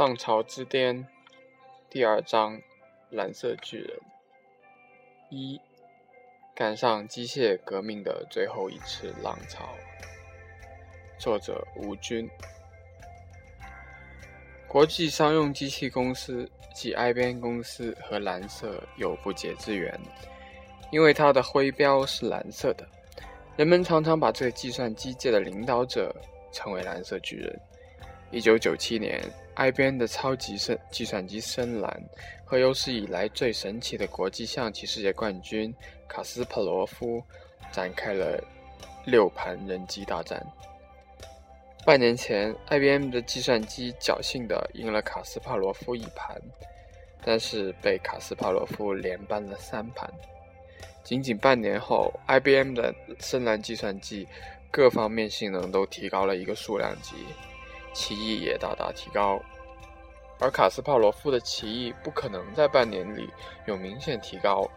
[0.00, 1.06] 浪潮之巅
[1.90, 2.58] 第二章：
[3.10, 4.00] 蓝色巨人。
[5.28, 5.60] 一，
[6.54, 9.68] 赶上机械革命的最后一次浪潮。
[11.18, 12.26] 作者：吴军。
[14.66, 20.00] 国际商用机器公司及 IBM 公司和蓝色有不解之缘，
[20.90, 22.88] 因为它的徽标是蓝色的。
[23.54, 26.10] 人们常常把这个计算机界的领导者
[26.50, 27.60] 称为蓝色巨人。
[28.30, 29.22] 一九九七年。
[29.56, 32.02] IBM 的超级深计算机深蓝
[32.46, 35.74] 和有史以来最神奇的国际象棋世界冠军
[36.08, 37.22] 卡斯帕罗夫
[37.70, 38.42] 展开了
[39.04, 40.42] 六盘人机大战。
[41.84, 46.40] 半年前，IBM 的计算机侥幸地赢了卡斯帕罗夫一盘，
[47.22, 50.10] 但是被卡斯帕罗夫连扳了三盘。
[51.04, 54.26] 仅仅半年后，IBM 的深蓝计算机
[54.70, 57.16] 各方面性能都提高了一个数量级。
[57.92, 59.40] 棋艺也大大提高，
[60.38, 63.28] 而卡斯帕罗夫的棋艺不可能在半年里
[63.66, 64.68] 有明显提高。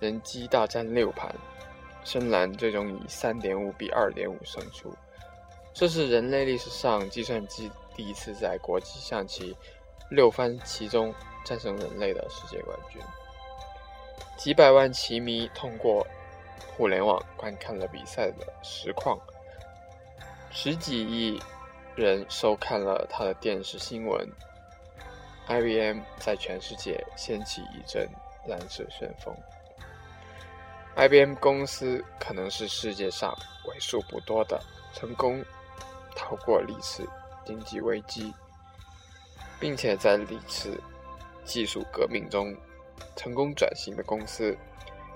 [0.00, 1.34] 人机大战六盘，
[2.04, 4.94] 深蓝最终以三点五比二点五胜出，
[5.74, 9.56] 这是人类历史上计算机第一次在国际象棋
[10.08, 11.12] 六番棋中
[11.44, 13.00] 战胜人类的世界冠军。
[14.36, 16.06] 几百万棋迷通过
[16.76, 19.18] 互联网观看了比赛的实况，
[20.50, 21.40] 十几亿。
[21.98, 24.24] 人收看了他的电视新闻
[25.48, 28.08] ，IBM 在全世界掀起一阵
[28.46, 29.34] 蓝色旋风。
[30.94, 33.36] IBM 公司可能是世界上
[33.68, 34.62] 为数不多的
[34.94, 35.44] 成功
[36.14, 37.04] 逃过历次
[37.44, 38.32] 经济危机，
[39.58, 40.80] 并且在历次
[41.44, 42.56] 技术革命中
[43.16, 44.56] 成功转型的公司。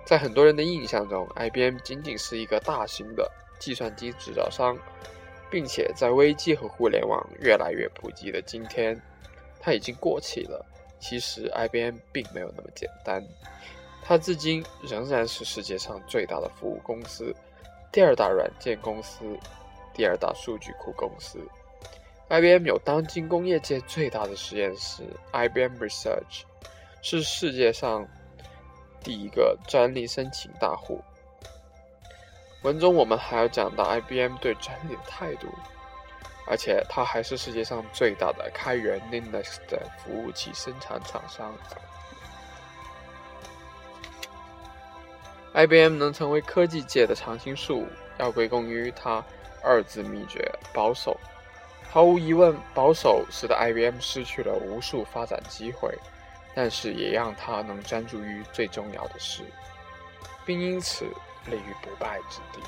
[0.05, 3.31] 在很多人的印象中，IBM 仅仅是一个大型的
[3.61, 4.77] 计算机制造商。
[5.53, 8.99] 并且在危机和互联网越来越普及的今天，
[9.61, 10.65] 它已经过气了。
[10.99, 13.23] 其实，IBM 并没有那么简单，
[14.03, 17.35] 它至今仍然是世界上最大的服务公司、
[17.93, 19.19] 第二大软件公司、
[19.93, 21.39] 第二大数据库公司。
[22.31, 25.03] IBM 有当今工业界最大的实验室
[25.33, 26.45] ——IBM Research，
[27.03, 28.09] 是世界上
[29.03, 31.03] 第一个专利申请大户。
[32.63, 35.49] 文中我们还要讲到 IBM 对专利的态度，
[36.47, 41.53] 而且它还是世界上最大的开源 Linux 的服务器生产厂商。
[45.55, 47.87] IBM 能成为科技界的常青树，
[48.19, 49.23] 要归功于它
[49.63, 51.19] 二字秘诀：保守。
[51.91, 55.93] 毫无疑问，保守使得 IBM 失去了无数发展机会，
[56.55, 59.43] 但是也让它能专注于最重要的事，
[60.47, 61.05] 并因此。
[61.47, 62.61] 立于不败之地。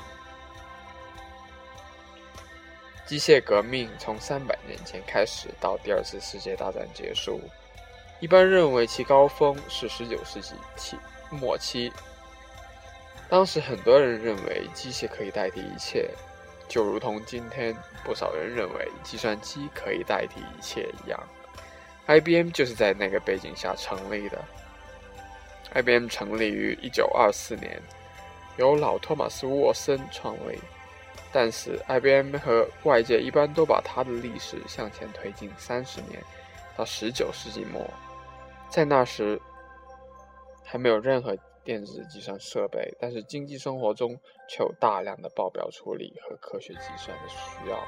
[3.05, 7.39] 机械革命从三百年前开始到第二次世界大战结束，
[8.19, 10.97] 一般认为其高峰是十九世纪期
[11.29, 11.93] 末期。
[13.29, 16.09] 当时很多人认为机械可以代替一切，
[16.67, 21.19] 就如同今天不少人认为计算机可以代替一切一样。
[22.07, 24.43] IBM 就是在那个背景下成立的。
[25.73, 27.81] IBM 成立于一九二四年。
[28.57, 30.59] 由老托马斯·沃森创立，
[31.31, 36.21] 但是 IBM 和外界一般都把它的历史向前推进三十年，
[36.77, 37.81] 到十九世纪末，
[38.69, 39.39] 在那时
[40.63, 44.17] 还没有任何电子计算设备，但是经济生活中
[44.47, 47.83] 却有大量的报表处理和科学计算的需要，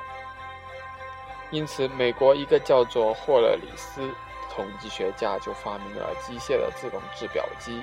[1.51, 4.01] 因此美国一个叫做霍勒里斯
[4.51, 7.81] 统计学家就发明了机械的自动制表机。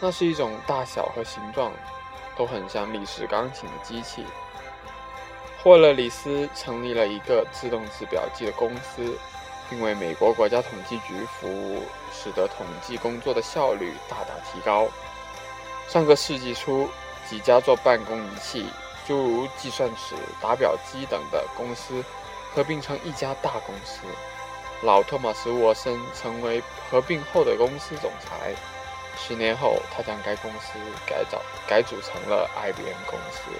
[0.00, 1.72] 那是一种大小和形状
[2.36, 4.24] 都很像立式钢琴的机器。
[5.62, 9.16] 霍勒里斯成立了一个自动制表机的公司，
[9.70, 14.86] 并为美国国家统计局服务，使得统计工作的效率大大提高。
[15.88, 16.88] 上个世纪初，
[17.26, 18.66] 几家做办公仪器，
[19.06, 22.04] 诸如计算尺、打表机等的公司
[22.54, 24.02] 合并成一家大公司。
[24.82, 28.54] 老托马斯·沃森成为合并后的公司总裁。
[29.16, 33.50] 十年后，他将该公司改造改组成了 IBM 公司。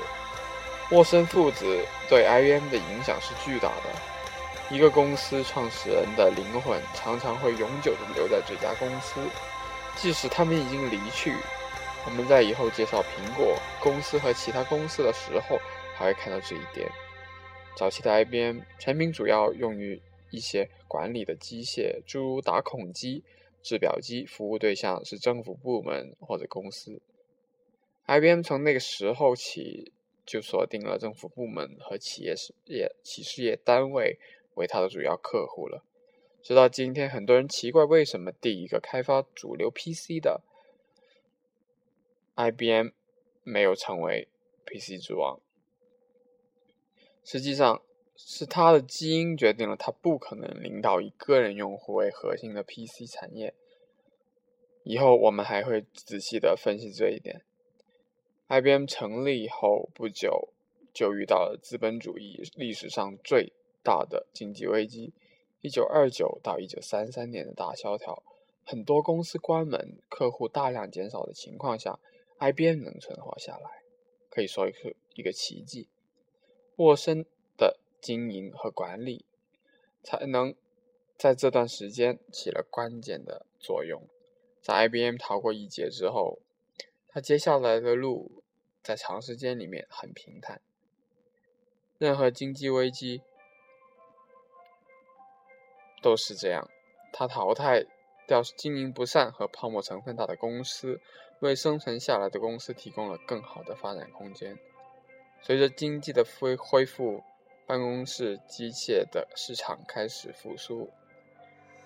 [0.90, 3.90] 沃森父子对 IBM 的影响是巨大的。
[4.70, 9.20] 一个公司创始人的灵魂常常会永久地留在这家公司，
[9.96, 11.34] 即使他们已经离去。
[12.06, 15.58] 我们在以后介绍苹果公司和其他公司的时候，
[15.96, 16.90] 还会看到这一点。
[17.76, 20.00] 早期的 IBM 产品主要用于
[20.30, 23.22] 一些管理的机械，诸如打孔机。
[23.64, 27.00] 制表机服务对象是政府部门或者公司。
[28.06, 29.90] IBM 从那个时候起
[30.26, 34.18] 就锁定了政府部门和企业事业企事业单位
[34.54, 35.82] 为它的主要客户了。
[36.42, 40.42] 直到今天，很多人奇怪为什么第一个开发主流 PC 的
[42.36, 42.90] IBM
[43.42, 44.28] 没有成为
[44.66, 45.40] PC 之王。
[47.24, 47.82] 实际上，
[48.16, 53.54] 是他的基因决定了他不可能领导以个人用户为核心的 PC 产业。
[54.82, 57.42] 以后我们还会仔细的分析这一点。
[58.48, 60.50] IBM 成立后不久，
[60.92, 63.52] 就遇到了资本主义历史上最
[63.82, 65.12] 大的经济危机。
[65.62, 68.22] 一九二九到一九三三年的大萧条，
[68.62, 71.98] 很多公司关门，客户大量减少的情况下
[72.38, 73.82] ，IBM 能存活下来，
[74.28, 75.88] 可以说是一个奇迹。
[76.76, 77.24] 沃森
[78.04, 79.24] 经营和管理，
[80.02, 80.54] 才能
[81.16, 84.02] 在这段时间起了关键的作用。
[84.60, 86.40] 在 IBM 逃过一劫之后，
[87.08, 88.42] 他接下来的路
[88.82, 90.60] 在长时间里面很平坦。
[91.96, 93.22] 任何经济危机。
[96.02, 96.68] 都是这样，
[97.14, 97.86] 他淘汰
[98.28, 101.00] 掉经营不善和泡沫成分大的公司，
[101.40, 104.58] 为生存下来的公司提供了更好的发展空间。
[105.40, 107.24] 随着经济的恢恢复，
[107.66, 110.90] 办公室机械的市场开始复苏，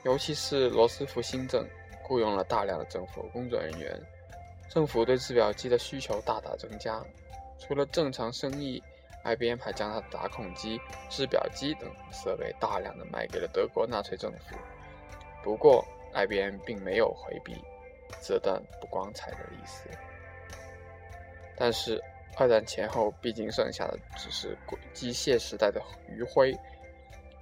[0.05, 1.67] 尤其是罗斯福新政
[2.03, 4.01] 雇佣了大量的政府工作人员，
[4.69, 7.03] 政府对制表机的需求大大增加。
[7.59, 8.83] 除了正常生意。
[9.25, 10.81] IBM 还将它的打孔机、
[11.11, 14.57] 制表机等设备大量的卖给了德国纳粹政府。
[15.43, 15.85] 不过
[16.15, 17.53] ，IBM 并没有回避
[18.23, 19.91] 这段不光彩的历史。
[21.57, 22.03] 但是，
[22.37, 24.57] 二战前后毕竟剩下的只是
[24.93, 26.57] 机械时代的余晖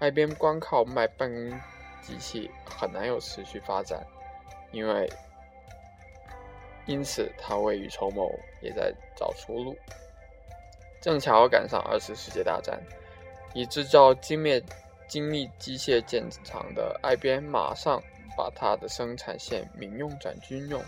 [0.00, 1.60] ，IBM 光靠卖办公
[2.00, 4.06] 机器很难有持续发展，
[4.72, 5.10] 因为
[6.86, 8.30] 因此他未雨绸缪，
[8.62, 9.76] 也在找出路。
[11.00, 12.80] 正巧赶上二次世界大战，
[13.54, 14.62] 以制造精密
[15.08, 18.02] 精密机械见长的 IBM 马上
[18.36, 20.82] 把它的生产线民用转军用，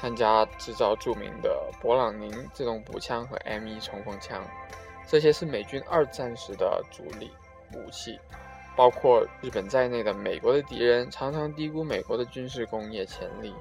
[0.00, 4.46] 参加制造著名的勃朗宁自动步枪和 M1 冲锋枪，
[5.06, 7.30] 这些是美军二战时的主力
[7.74, 8.18] 武器。
[8.76, 13.52] 包括日本在内的美国的敌人常常低估美国的军事工业潜力。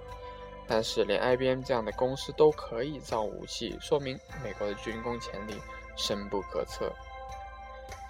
[0.67, 5.55] 但是，连 IBM 这样的公司都可以造武器，说明美国的军工潜力
[5.95, 6.93] 深不可测。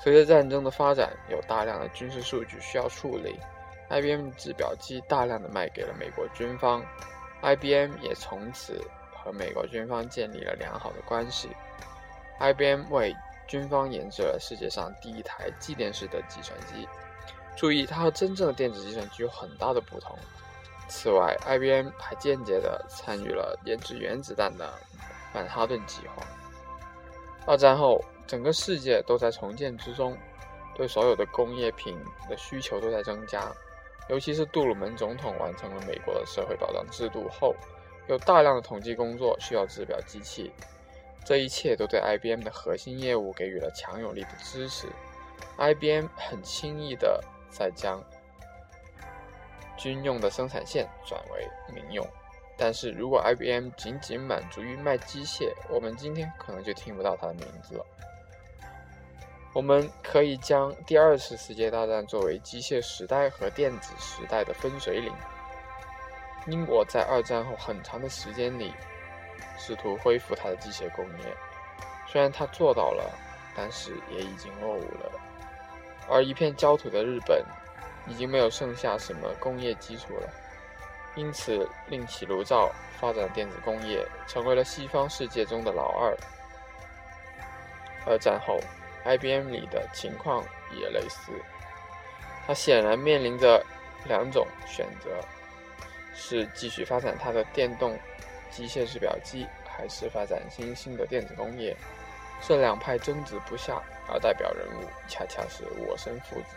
[0.04, 3.40] 随着战争的发展，有大量的军事数据需要处理
[3.90, 6.84] ，IBM 制表机大量的卖给了美国军方
[7.42, 8.82] ，IBM 也从此
[9.14, 11.50] 和美国军方建立了良好的关系。
[12.40, 13.16] IBM 为
[13.48, 16.88] 军方研制了世界上第一台继电式的计算机。
[17.56, 20.16] 注意，它和真正的电子计算机有很大的不同。
[20.88, 24.72] 此外，IBM 还间接地参与了研制原子弹的
[25.34, 26.24] 曼哈顿计划。
[27.46, 30.18] 二战后，整个世界都在重建之中，
[30.76, 31.98] 对所有的工业品
[32.30, 33.52] 的需求都在增加。
[34.10, 37.56] 尤其是杜鲁门总统完成了美国的社会保障制度后，
[38.08, 40.52] 有大量的统计工作需要制表机器。
[41.26, 44.88] 这一切都对 IBM 的核心业务给予了强有力的支持。
[45.58, 48.02] IBM 很轻易的在将
[49.76, 52.08] 军用的生产线转为民用，
[52.56, 57.86] 但是如果 IBM 仅仅满足于卖机械，我们今天可能就听不到它的名字了。
[59.58, 65.12] 我们可以将第二次世界大战作为机械时代和电子时代的分水岭。
[66.46, 68.72] 英国在二战后很长的时间里
[69.58, 71.36] 试图恢复它的机械工业，
[72.08, 73.12] 虽然它做到了，
[73.56, 75.12] 但是也已经落伍了。
[76.08, 77.44] 而一片焦土的日本。
[78.10, 80.30] 已经没有剩下什么工业基础了，
[81.16, 86.16] 因此另起炉灶发展电子工业，成为了西方世界中的老二。
[88.06, 88.58] 二战后
[89.08, 90.44] ，IBM 里的情况
[90.80, 91.32] 也类似，
[92.46, 93.66] 它显然面临着
[94.06, 95.10] 两种选择：
[96.14, 97.98] 是继续发展它的电动
[98.52, 101.76] 机械制表机，还是发展新兴的电子工业？
[102.42, 106.56] 这两派争执不下，而代表人物恰恰是沃森父子。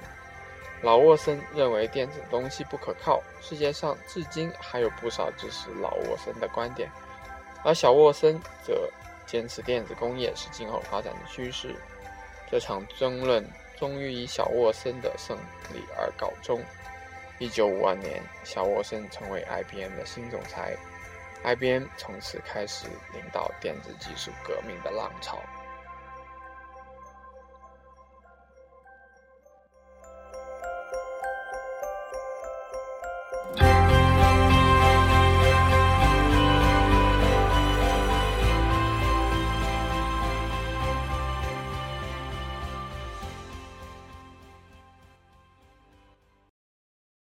[0.83, 6.91] 老沃森认为电子东西不可靠，世界上至今还有不少支持老沃森的观点，
[7.65, 8.91] 而小沃森则
[9.27, 11.75] 坚持电子工业是今后发展的趋势。
[12.51, 13.45] 这场争论
[13.79, 15.37] 终于以小沃森的胜
[15.73, 16.61] 利而告终。
[17.39, 20.77] 一九五二年，小沃森成为 IBM 的新总裁
[21.45, 25.41] ，IBM 从此开始领导电子技术革命的浪潮。